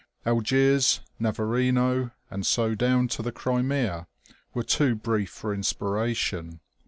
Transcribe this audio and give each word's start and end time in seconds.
Algiers, 0.25 1.01
Navarino, 1.19 2.09
and 2.31 2.43
so 2.43 2.73
down 2.73 3.07
to 3.09 3.21
the 3.21 3.31
Crimea, 3.31 4.07
were 4.51 4.63
too 4.63 4.95
brief 4.95 5.29
for 5.29 5.53
inspiration. 5.53 6.59